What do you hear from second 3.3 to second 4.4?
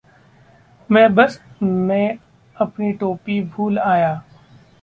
भूल आया।